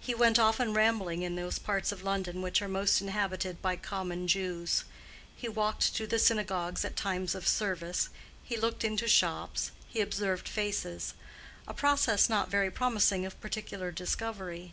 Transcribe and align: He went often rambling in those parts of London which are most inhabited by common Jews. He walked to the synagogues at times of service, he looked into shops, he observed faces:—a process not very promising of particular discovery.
He 0.00 0.14
went 0.14 0.38
often 0.38 0.72
rambling 0.72 1.20
in 1.20 1.36
those 1.36 1.58
parts 1.58 1.92
of 1.92 2.02
London 2.02 2.40
which 2.40 2.62
are 2.62 2.68
most 2.68 3.02
inhabited 3.02 3.60
by 3.60 3.76
common 3.76 4.26
Jews. 4.26 4.84
He 5.36 5.46
walked 5.46 5.94
to 5.96 6.06
the 6.06 6.18
synagogues 6.18 6.86
at 6.86 6.96
times 6.96 7.34
of 7.34 7.46
service, 7.46 8.08
he 8.42 8.56
looked 8.56 8.82
into 8.82 9.06
shops, 9.06 9.72
he 9.86 10.00
observed 10.00 10.48
faces:—a 10.48 11.74
process 11.74 12.30
not 12.30 12.48
very 12.48 12.70
promising 12.70 13.26
of 13.26 13.38
particular 13.42 13.90
discovery. 13.90 14.72